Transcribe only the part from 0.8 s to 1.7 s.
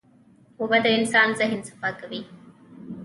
د انسان ذهن